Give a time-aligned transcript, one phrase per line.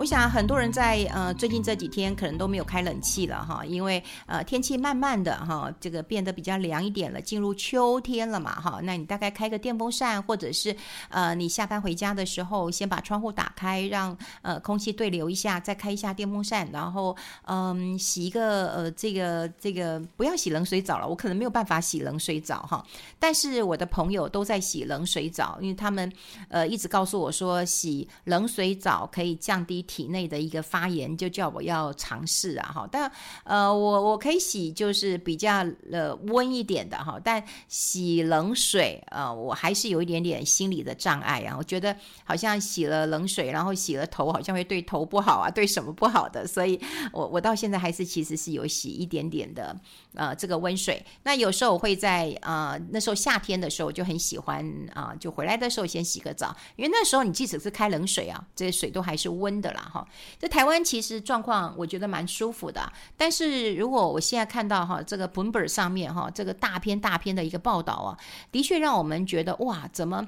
[0.00, 8.80] 我想很多人在呃最近这几天可能都没有开冷气了哈，因为呃天气慢慢的哈这个变得比较凉一点了，进入秋天了嘛哈。
[8.82, 10.74] 那你大概开个电风扇，或者是
[11.10, 22.82] 呃你下班回家的时候先把窗户打开，让呃空气对流一下，再开一下电风扇，然后嗯洗一个呃这个这个不要洗冷水澡了，我可能没有办法洗冷水澡哈。
[23.18, 26.10] 但是我的朋友都在洗冷水澡，因为他们
[26.48, 29.84] 呃一直告诉我说洗冷水澡可以降低。
[29.90, 33.10] 体内的一个发炎，就叫我要尝试啊哈，但
[33.42, 46.78] 呃，我我可以洗，就是比较呃温一点的哈，但洗冷水呃，我还是有一点点心理的障碍啊，我觉得好像洗了冷水，然后洗了头，好像会对头不好啊，对什么不好的，所以
[47.12, 49.76] 我我到现在还是其实是有洗一点点的
[50.14, 51.04] 呃这个温水。
[51.22, 59.80] 那有时候我会在呃那时候夏天的时候就很喜欢啊、就回来的时候先洗个澡，因为那时候你即使是开冷水啊，这些水都还是温的啦。
[59.92, 60.06] 哈，
[60.38, 68.18] 在台湾其实状况我觉得蛮舒服的，但是如果我现在看到哈这个 Bloomberg 上面哈这个大篇大篇的一个报道啊，
[68.50, 70.26] 的确让我们觉得哇，怎么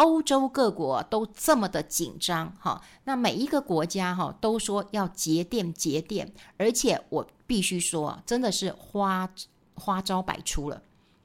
[0.00, 2.80] 欧洲各国都这么的紧张哈？
[3.04, 9.28] 那每一个国家哈都说要节电节电，而且我必须说，真的是花
[9.74, 10.80] 花招百出了。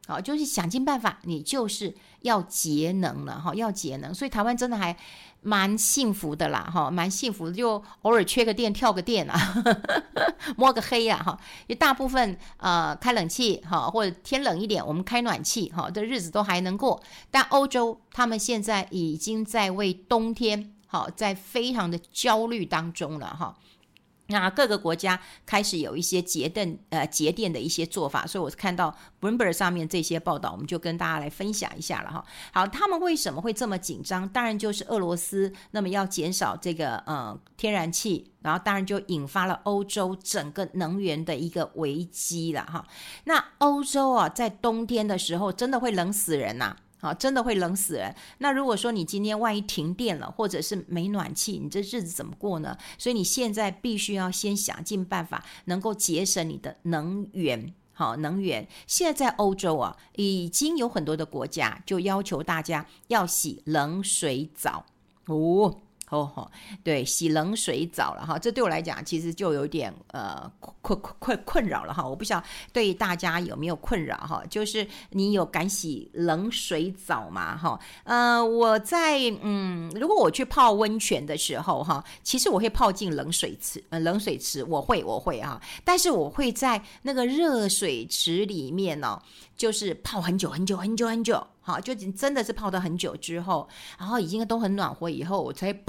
[0.08, 4.14] 好，就是想尽办法，你就是要节能了哈，要节能。
[4.14, 4.96] 所以台湾真的还
[5.46, 9.64] 蛮幸福的啦，哈，蛮幸福的，就偶尔缺个电跳个电啊，
[10.58, 11.40] 摸个黑呀，哈。
[11.68, 17.00] 也大部分呃开冷气哈，或者天冷一点，我们开暖气哈，这日子都还能过。
[17.30, 23.56] 但欧洲他们现在已经在为冬天好，在非常的焦虑当中了哈。
[24.28, 32.26] 那各个国家开始有一些节电呃节电的一些做法，所以我看到 Bloomberg 上面这些报道，我们就跟大家来分享一下了哈。
[32.52, 34.28] 好，他们为什么会这么紧张？
[34.30, 42.86] 当然就是俄罗斯那么要减少这个呃天然气，然后当然就引发了欧洲整个能源的一个危机了哈。
[43.26, 46.78] 那欧洲啊，在冬天的时候真的会冷死人呐、啊。
[47.06, 48.14] 啊，真的会冷死人。
[48.40, 52.78] 那如果说你今天万一停电了，或者是没暖气，你这日子怎么过呢？
[52.98, 57.74] 所以你现在必须要先想尽办法，能够节省你的能源。
[57.94, 64.86] 好，能源现在在欧洲啊，已经有很多的国家就要求大家要洗冷水澡
[65.28, 65.82] 哦。
[66.10, 66.50] 哦吼，
[66.84, 72.08] 对，洗冷水澡了哈，这对我来讲其实就有点呃困困困困扰了哈。
[72.08, 77.58] 我不晓得对大家有没有困扰哈，就是你有敢洗冷水澡吗？
[77.58, 89.20] 哈，呃，我在嗯，如果我去泡温泉的时候哈，其实我会泡进冷水池，呃，冷水池我会我会哈，但是我会在那个热水池里面呢，
[89.58, 91.46] 就是泡很久很久很久很久。
[91.66, 93.68] 好，就已经真的是泡到很久之后，
[93.98, 95.88] 然后已经都很暖和以后，我才嘣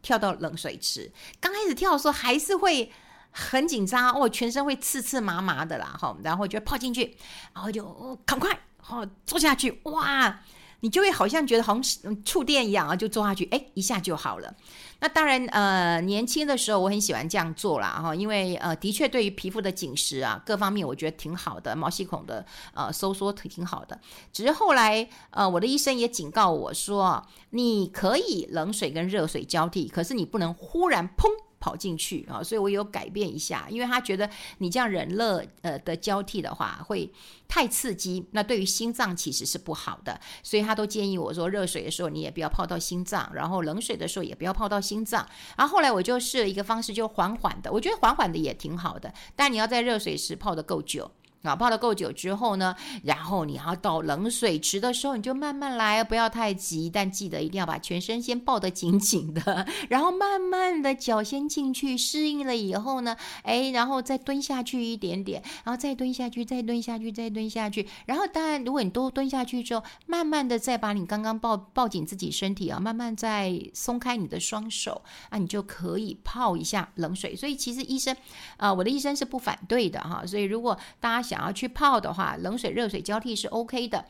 [0.00, 1.10] 跳到冷水池。
[1.40, 2.92] 刚开始跳的时候还是会
[3.32, 7.16] 很紧张，哦，全身会刺刺麻麻的啦，哈，然后就泡进去，
[7.52, 10.40] 然后就哦，赶快，好坐下去，哇！
[10.80, 14.54] 你就会好像觉得好像触电一样啊，就坐下去，哎，一下就好了。
[15.00, 23.98] 那当然，呃，年轻的时候我很喜欢这样做啦，哈，因为呃，的确对于皮肤的紧实啊，各方面我觉得挺好的，毛细孔的呃收缩挺挺好的。
[24.32, 31.28] 只是后来，呃，我的医生也警告我说，你可以冷水跟热水交替，可是你不能忽然砰。
[31.60, 34.28] 跑进去啊，所以我有改变一下，因为他觉得
[34.58, 37.08] 你这样冷热呃的交替的话会
[37.46, 45.24] 太刺激，那对于心脏其实是不好的，所以他都建议我说，热水的时候你也不要泡到心脏，然后冷水的时候也不要泡到心脏。
[45.56, 51.10] 然后后来我就试了一个方式，就缓缓的，我觉得缓缓的也挺好的，但你要在热水时泡的够久。
[51.42, 75.00] 啊，泡了够久之后呢，然后你要到冷水池的时候，你就慢慢来，不要太急，但记得一定要把全身先抱得紧紧的，然后慢慢的脚先进去，适应了以后呢，哎，然后再蹲下去一点点，然后再蹲下去，再蹲下去，再蹲下去，然后当然，如果你都蹲下去之后，慢慢的再把你刚刚抱抱紧自己身体啊，慢慢再松开你的双手
[75.30, 77.34] 啊，你就可以泡一下冷水。
[77.34, 78.14] 所以其实医生
[78.58, 81.29] 啊，我的医生是不反对的哈，所以如果大家。
[81.30, 84.04] 想要去泡的话，冷水热水交替是 OK 的。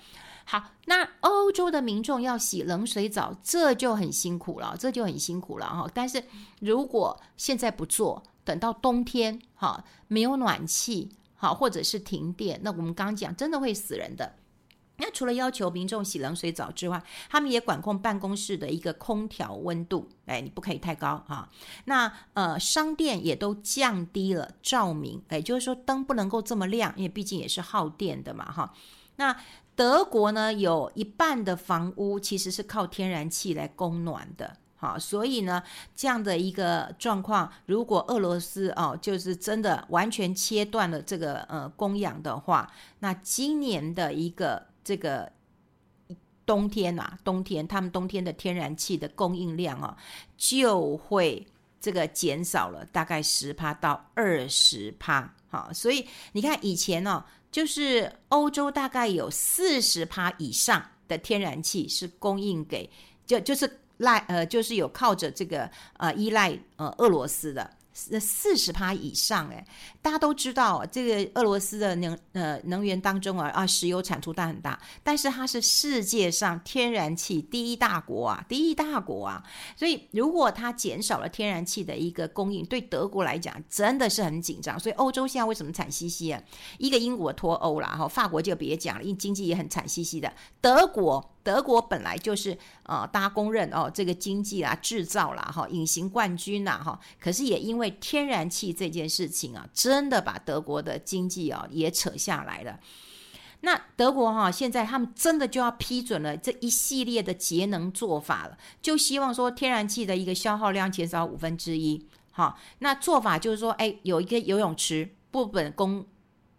[0.47, 5.87] 好，那欧洲的民众要洗冷水澡，这就很辛苦了，这就很辛苦了哈。
[5.93, 6.25] 但是
[6.61, 14.33] 如果现在不做，等到冬天哈，没有暖气好，或者是停电，那我们刚讲真的会死人的。
[15.01, 21.49] 那除了要求民众洗冷水澡之外，他们也管控办公室的一个空调温度，哎，你不可以太高哈。
[21.87, 28.73] 那呃，商店也都降低了照明，哎，就是说灯不能够这么亮，因为毕竟也是耗电的嘛哈。
[29.17, 29.37] 那
[29.75, 34.57] 德国呢，有一半的房屋其实是靠天然气来供暖的。
[34.77, 35.63] 好，所以呢，
[35.95, 45.31] 这样的一个状况，如果俄罗斯哦，就是真的完全切断了这个呃供氧的话，那今年的一个这个
[46.45, 49.97] 冬天啊，冬天他们冬天的天然气的供应量啊，
[50.37, 51.47] 就会
[51.81, 55.35] 这个减少了大概十趴到二十趴。
[55.49, 62.91] 好，所以你看以前、哦，就是欧洲大概有四十趴以上的天然气是供应给，
[63.27, 63.79] 就就是。
[64.01, 67.71] 赖呃，就是有靠着这个呃依赖呃俄罗斯的。
[67.93, 69.65] 四十趴以上哎，
[70.01, 79.43] 大家都知道这个俄罗斯的能呃能源当中啊啊石油产出大很大，但是它是世界上天然气第一大国啊，第一大国啊，
[79.77, 84.79] 所以如果它减少了天然气的一个供应，对德国来讲真的是很紧张。
[84.79, 86.41] 所以欧洲现在为什么惨兮兮啊？
[86.79, 90.33] 一个英国脱欧了哈，法国就别讲了，因为经济也很惨兮兮的。
[90.61, 102.79] 德国德国本来就是呃大家公认哦这个经济啊制造啦哈隐形冠军呐哈，可是也因为天然气这件事情啊，真的把德国的经济啊也扯下来了。
[103.63, 112.07] 那德国哈、现在他们真的就要批准了这一系列的节能做法了，就希望说天然气的一个消耗量减少五分之一。
[112.31, 116.07] 好，那做法就是说，哎，有一个游泳池不本供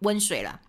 [0.00, 0.60] 温水了，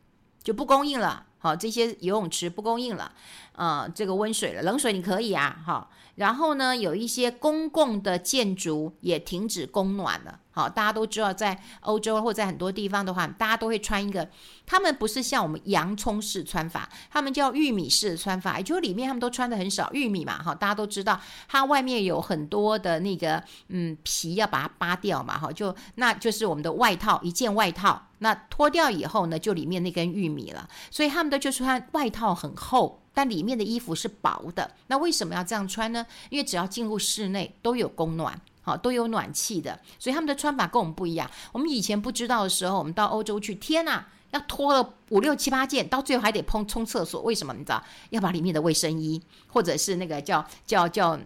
[0.41, 1.27] 就不供应了。
[1.43, 3.11] 好，这些游泳池不供应了，
[3.51, 5.91] 呃，这个温水了，冷水你可以啊，好。
[6.15, 10.39] 然后呢，有一些公共的建筑也停止供暖了。
[10.53, 14.29] 好，大家都知道，在欧洲或在很多地方的话，大家都会穿一个，
[14.65, 32.99] 他们不是像我们洋葱式穿法，他们叫玉米式的穿法，也就是里面他们都穿的很少玉米嘛，哈，大家都知道，它外面有很多的那个嗯皮要把它扒掉嘛，哈，就那就是我们的外套，一件外套，那脱掉以后呢，就里面那根玉米了，所以他们的就穿外套很厚。
[33.15, 36.03] 但里面的衣服是薄的，那为什么要这样穿呢？
[36.31, 41.29] 因为只要进入室内都有供暖，好，都有暖气的，所以他们的穿法跟我们不一样。
[41.51, 47.53] 我们以前不知道的时候，我们到欧洲去，天呐，要脱了五六七八件，到最后还得碰冲厕所，为什么？
[47.53, 47.83] 你知道？
[48.09, 51.19] 要把里面的卫生衣，或者是那个叫叫叫。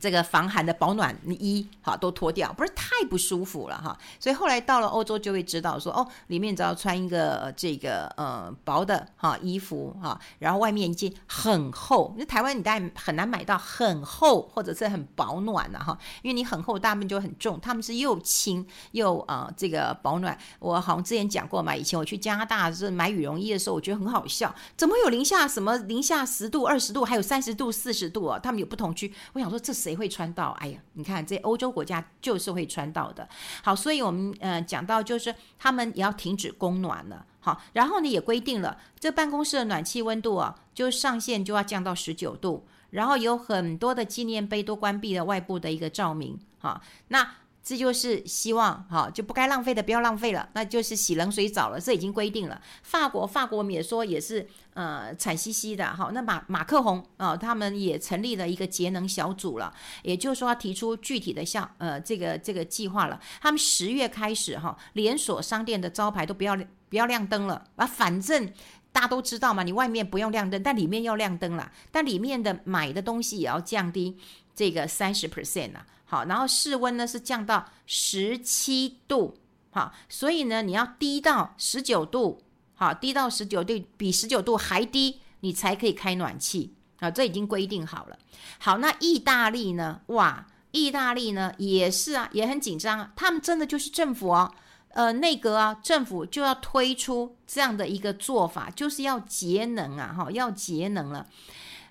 [0.00, 3.96] 这个防寒的保暖衣，哈，都脱掉，不是太不舒服了哈。
[4.18, 12.14] 所以后来到了欧洲，就会知道说，哦，里面只要穿一个这个呃薄的哈衣服哈，然后外面一件很厚。
[12.18, 17.58] 那台湾你大概很难买到很厚或者是很保暖的哈，因为你很厚，大部分就很重。
[17.60, 20.36] 他们是又轻又啊、呃、这个保暖。
[20.58, 28.38] 我好像之前讲过嘛，以前我去加拿大是买羽绒衣的时候，我觉得很好笑，怎么有零下什么零下十度、二十度，还有三十度、四十度啊？
[28.38, 29.12] 他们有不同区。
[29.32, 29.83] 我想说这是。
[29.84, 30.52] 谁会穿到？
[30.60, 33.28] 哎呀，你看这欧洲国家就是会穿到的。
[33.62, 37.26] 好，所以我们呃讲到就是他们也要停止供暖了。
[37.40, 42.66] 好，然后呢也规定了，这办公室的暖气温度啊，就上限就要降到十九度。
[42.90, 46.38] 然后有很多的纪念碑都关闭了外部的一个照明。
[46.58, 47.43] 好，那。
[47.64, 52.60] 这就是希望，哈，就不该浪费的不要浪费了，那就是洗冷水澡了，这已经规定了。
[52.82, 56.10] 法国，法国我们也说也是，呃，惨兮兮的，哈。
[56.12, 59.72] 那马马克宏啊、他们也成立了一个节能小组了，
[60.02, 63.18] 也就是说提出具体的项，呃，这个这个计划了。
[63.40, 66.54] 他们十月开始，哈，连锁商店的招牌都不要
[66.90, 68.52] 不要亮灯了啊，反正
[68.92, 74.18] 大家都知道嘛，你外面不用亮灯，但里面要亮灯了，但里面的买的东西也要降低
[74.54, 75.86] 这个三十 percent 啊。
[76.04, 79.36] 好，然后室温呢是降到十七度，
[79.70, 82.42] 好，所以呢你要低到十九度，
[82.74, 88.18] 好，低到十九度，比十九度还低，你才可以开暖气，好，这已经规定好了。
[88.58, 90.00] 好，那意大利呢？
[90.06, 94.52] 哇，意大利呢也是啊，也很紧张啊，他们真的就是政府啊，
[94.90, 101.26] 呃，内阁啊，政府就要推出这样的一个做法，就是要节能啊，哈，要节能了。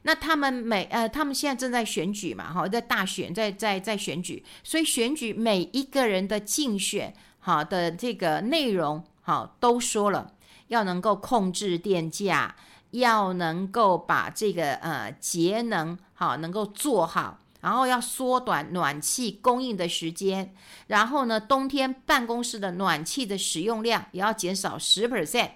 [0.03, 10.33] 那他们每呃，他们现在正在选举嘛，哈，在大选，在在在选举，所以选举每一个人的竞选，好的这个内容，好都说了，
[10.67, 12.55] 要能够控制电价，
[12.91, 20.53] 要能够把这个呃节能好能够做好，然后要缩短暖气供应的时间，
[20.87, 25.51] 然后呢，冬天办公室的暖气的使用量也要减少十 percent，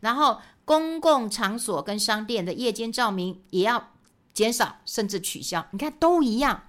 [0.00, 3.90] 然后公共场所跟商店的夜间照明也要。
[4.34, 6.62] 减少甚至取消，你看都一样。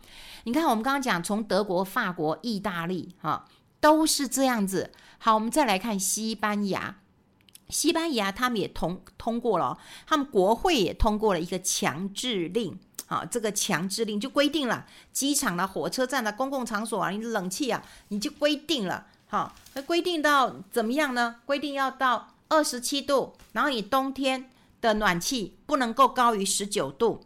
[0.43, 3.45] 你看我们刚刚讲，从德国、法国、意大利，哈，
[3.79, 4.91] 都是这样子。
[5.17, 6.97] 好，我们再来看西班牙，
[7.69, 12.77] 西班牙他们也通通过了，他们国会也通过了一个强制令。
[13.07, 19.07] 啊，这个强制令就规定了，机场的、火车站的、公共场所啊，你冷气啊，你就规定了。
[19.27, 21.37] 好，那规定到怎么样呢？
[21.45, 24.49] 规定要到二十七度，然后你冬天。
[24.83, 27.25] 的暖气不能够高于十九度，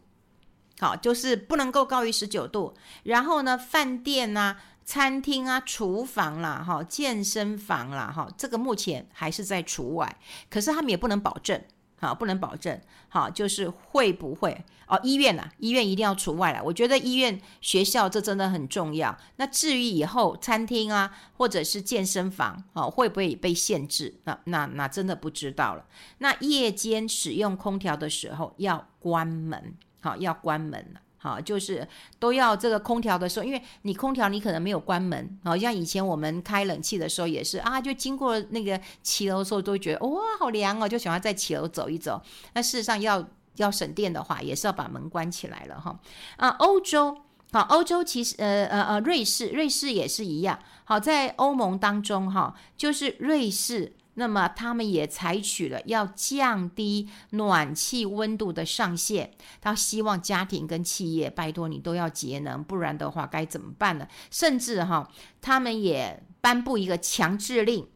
[0.79, 2.75] 好，就是不能够高于十九度。
[3.01, 10.19] 然后呢，饭店啊、餐厅啊、厨房啦、哈、健身房啦、哈，这个目前还是在除外，
[10.51, 11.59] 可是他们也不能保证。
[11.99, 12.79] 好，不能保证。
[13.09, 14.99] 好，就是会不会哦？
[15.03, 16.63] 医院啊，医院一定要除外了。
[16.63, 19.17] 我觉得医院、学校这真的很重要。
[19.37, 24.13] 那至于以后餐厅啊，或者是健身房，哦，会不会被限制？
[24.25, 25.85] 那那那真的不知道了。
[26.19, 31.01] 那夜间使用空调的时候要关门，好，要关门了。
[31.19, 31.85] 好，就是
[32.19, 42.21] 都要这个空调的时候，因为你空调你可能没有关门，好像以前我们开冷气的时候也是啊，就经过那个骑楼的时候都觉得哇好凉哦，就喜欢在骑楼走一走。
[42.53, 45.99] 那事实上要要省电的话，也是要把门关起来了哈。
[46.37, 47.17] 啊，欧洲
[47.51, 50.59] 好，欧洲其实呃呃呃，瑞士瑞士也是一样。
[50.83, 53.93] 好，在欧盟当中哈，就是瑞士。
[54.19, 59.29] 那么他们也采取了要降低暖气温度的上限，
[59.61, 64.07] 他希望家庭跟企业拜托你都要节能，不然的话该怎么办呢？
[64.31, 65.07] 甚至哈，
[65.39, 67.87] 他们也颁布一个强制令，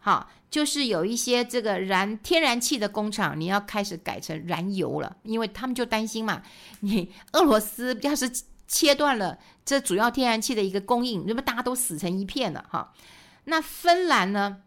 [0.00, 6.42] 哈，就是有一些这个燃天然气的工厂，你要开始改成燃油了，因为他们就担心嘛，
[6.80, 8.28] 你俄罗斯要是
[8.66, 12.92] 切断了这主要天然气的一个供应，那么大家都死成一片了哈。
[13.44, 14.62] 那芬兰呢？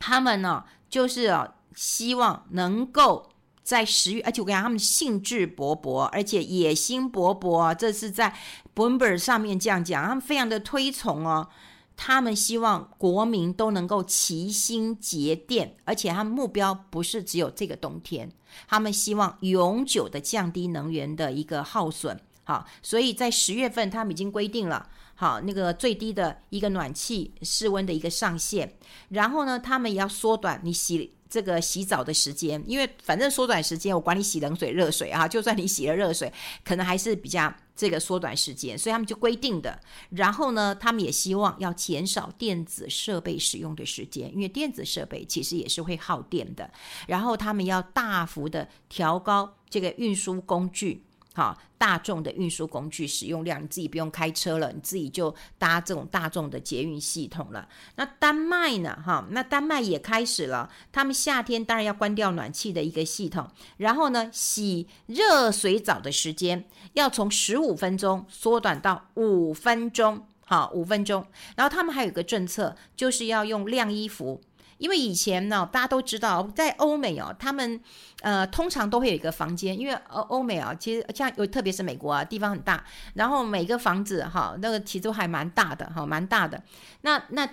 [0.00, 3.30] 他们呢，就是啊，希望能够
[3.62, 7.72] 在十月，而且我跟你讲，他们兴致勃勃，而且野心勃勃。
[7.72, 8.34] 这是在
[8.74, 11.48] Bloomberg 上面这样讲，他们非常的推崇哦。
[11.96, 18.32] 他们希望国民都能够齐心节电，而且他们目标不是只有这个冬天，
[18.66, 22.18] 他们希望永久的降低能源的一个耗损。
[22.44, 24.88] 好，所以在十月份，他们已经规定了。
[25.20, 28.72] 好，那个最低的一个暖气室温的一个上限，
[29.10, 36.32] 然后呢，他们也要缩短你洗这个洗澡的时间，因为反正缩短时间，我管你洗冷水、热水啊，就算你洗了热水，
[36.64, 39.78] 可能还是比较这个缩短时间，所以他们就规定的。
[40.08, 46.70] 然后呢，他们也希望要减少电子设备使用的时间，因为电子设备其实也是会耗电的。
[47.08, 51.04] 然后他们要大幅的调高这个运输工具。
[51.32, 57.68] 好，大众的运输工具使用量，你自己不用开车了，你自己就搭这种大众的捷运系统了。
[57.94, 59.00] 那丹麦呢？
[59.06, 71.24] 哈，那丹麦也开始了，他们夏天当然要关掉暖气的一个系统，然后呢，洗热水澡的时间要从十五分钟缩短到五分钟，好，五分钟。
[71.54, 74.40] 然后他们还有一个政策，就是要用晾衣服。
[74.80, 77.78] 因为以前呢，大家都知道，在欧美哦，他们
[78.22, 82.82] 呃通常都会有一个房间，因为欧欧美啊，其实像有特别是美国啊，地方很大，
[83.12, 86.60] 然后每个房子哈，那个其实都还蛮大的哈，蛮大的。
[87.02, 87.46] 那那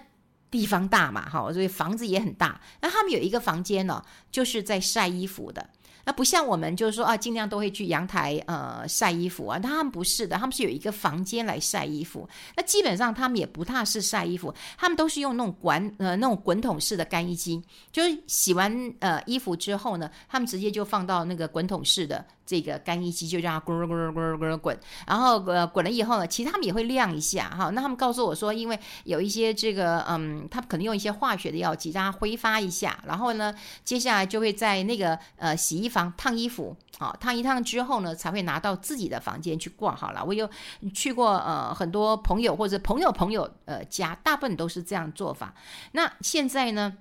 [0.49, 2.61] 地方大嘛哈，所以房子也很大。
[2.79, 5.69] 那他们有一个房间呢，就是在晒衣服的。
[6.07, 9.59] 那不像我们，就是说啊，尽量都会去阳台呃晒衣服啊。
[9.59, 12.27] 他们不是的，他们是有一个房间来晒衣服。
[12.55, 17.61] 那基本上他们也不大是晒衣服，他们都是用那种管呃那种滚筒式的干衣机，
[17.91, 22.25] 就是洗完呃衣服之后呢，他们直接就放到那个滚筒式的。
[22.47, 27.69] 这个干衣机就让它咕噜咕噜咕噜咕噜滚，然后呃滚了以后呢，其实他们也会晾一下哈。
[27.71, 40.23] 那他们告诉我说，因为有一些这个嗯，他们可能用一些化学的药剂让它挥发一下，然后呢，接下来就会在那个呃洗衣房烫衣服，好烫一烫之后呢，才会拿到自己的房间去挂好了。
[40.23, 40.49] 我有
[40.93, 45.53] 去过呃很多朋友或者朋友朋友呃家，大部分都是这样做法。
[45.91, 46.93] 那现在呢，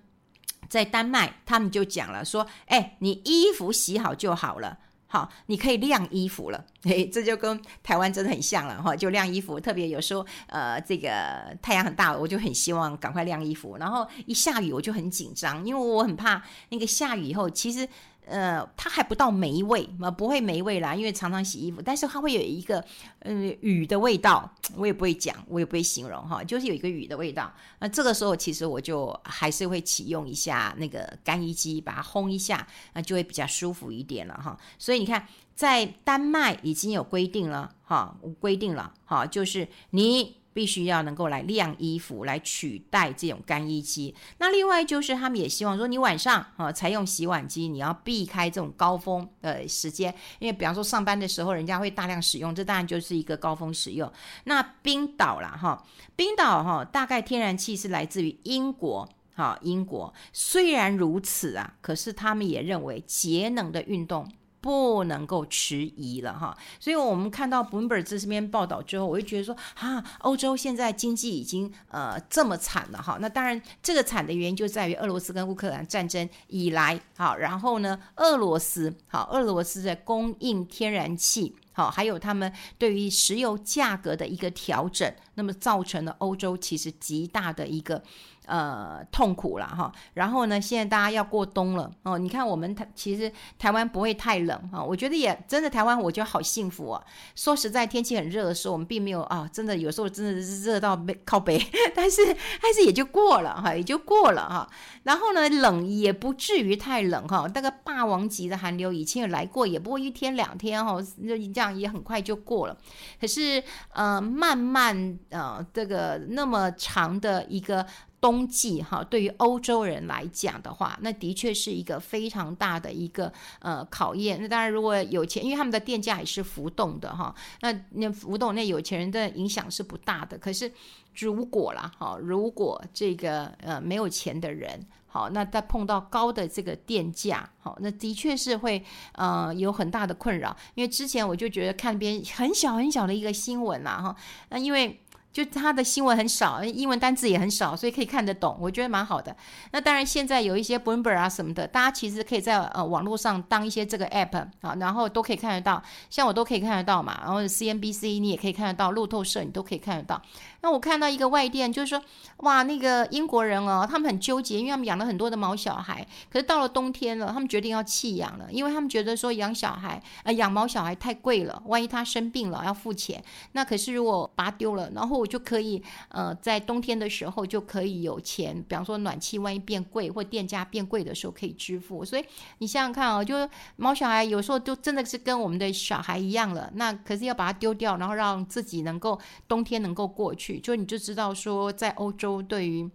[0.69, 4.79] 在丹麦他们就讲了说，哎，你衣服洗好就好了。
[5.09, 9.59] 好，你可以晾衣服了， 嘿，这就跟台湾真的很像了哈，就晾衣服。
[9.61, 13.77] 特别有时候，呃，这个太阳很大，我就很希望赶快晾衣服。
[13.79, 17.89] 然后一下雨，我就很紧张，因为我很怕那个下雨以后，其实。
[18.27, 22.85] 呃，它还不到霉味嘛，不会霉味啦，因为常常洗衣服，但是它会有一个
[23.21, 27.53] 呃雨的味道，我也不会讲，我也不会形容哈，就是有一个雨的味道。
[27.79, 34.59] 那这个时候其实我就还是会启用一下那个干衣机，把它烘一下，那就会比较舒服一点了哈。
[34.79, 40.37] 所以你看，在丹麦已经有规定了哈，规定了哈，就是你。
[40.57, 44.15] 必须要能够来晾衣服，来取代这种干衣机。
[44.39, 54.11] 那另外就是他们也希望说，你晚上啊才用洗碗机，你要避开这种高峰的时间，因为比方说上班的时候，人家会大量使用，这当然就是一个高峰使用。
[54.45, 55.85] 那冰岛啦哈，
[56.17, 64.27] 冰岛哈大概天然气是来自于英国哈，英国虽然如此啊，可是他们也认为节能的运动
[64.61, 73.19] 不能够迟疑了哈，所以我们看到 Bloomberg 这边报道之后，我就觉得说，哈，欧洲现在经济已经呃这么惨了哈。
[73.21, 88.03] 那当然，这个惨的原因就在于俄罗斯跟乌克兰战争以来，好，然后呢，俄罗斯好，俄罗斯在供应天然气，好，还有他们对于石油价格的一个调整，那么造成了欧洲其实极大的一个。
[88.47, 92.17] 呃，痛苦了哈，然后呢，现在大家要过冬了哦。
[92.17, 97.03] 你看，我们台其实台湾不会太冷哈，我觉得也真的台湾，我觉得好幸福啊。
[97.35, 101.61] 说实在，天气很热的时候，我们并没有啊，真的有时候真的是热到背靠北，
[101.93, 102.23] 但是
[102.63, 104.69] 但是也就过了哈，也就过了哈。
[105.03, 112.77] 然后呢，冷也不至于太冷哈，那个霸王级的寒流以前也来过，也不过一天两天哈，那这样也很快就过了。
[113.21, 113.61] 可是
[113.93, 117.85] 呃，慢慢呃，这个那么长的一个。
[118.21, 124.41] 冬季哈，对于欧洲人来讲的话，那的确是一个非常大的一个呃考验。
[124.41, 130.39] 那当然，如果有钱，因为他们的电价也是浮动的哈，那那浮动，那有钱人的影响是不大的。
[130.39, 130.73] 可是
[131.15, 138.83] 如果啦哈，如果这个呃没有钱的人，好，那他碰到高的这个电价，好，那的确是会
[139.13, 140.57] 呃有很大的困扰。
[140.75, 144.17] 因为之前我就觉得看边很小很小的一个新闻啦哈，
[144.49, 145.01] 那因为。
[145.37, 149.37] 就他的新闻很少，英文单字也很少，所以可以看得懂，我觉得蛮好的。
[149.71, 157.21] 那当然，现在有一些 Bloomberg 啊什么的，大家其实可以在呃网络上当一些这个 app 啊，然后都可以看得到，像我都可以看得到嘛。
[157.23, 160.23] 然后 CNBC 你也可以看得到，路透社你都可以看得到。
[160.63, 162.03] 那我看到一个外电，就是说，
[162.39, 182.25] 哇，那个英国人哦，他们很纠结，因为他们养了很多的毛小孩，可是到了冬天了，他们决定要弃养了，因为他们觉得说养小孩，呃，养毛小孩太贵了，万一他生病了要付钱，那可是如果拔丢了，然后就可以，呃，在冬天的时候就可以有钱，比方说暖气万一变贵或电价变贵的时候可以支付，所以
[182.59, 189.19] 你想想看哦，就毛小孩有时候就真的是跟我们的小孩一样了，那可是要把它丢掉，然后让自己能够
[189.49, 190.61] 冬天能够过去。
[190.61, 192.89] 就你就知道说，在欧洲对于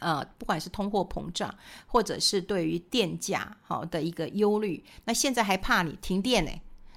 [0.00, 1.54] 呃，不管是通货膨胀，
[1.86, 6.50] 或者是对于电价好的一个忧虑，那现在还怕你停电呢？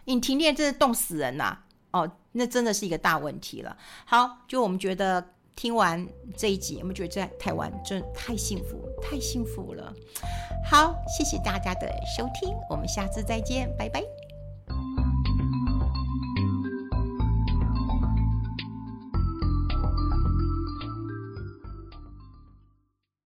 [0.06, 1.63] 你停电真的冻死人呐！
[1.94, 3.76] 哦，那真的是一个大问题了。
[4.06, 5.24] 好，就我们觉得
[5.56, 9.94] 听完这一集，我们觉得在台湾真的太幸福，太幸福了。
[10.70, 14.23] 好，谢谢大家的收听，我们下次再见，拜拜。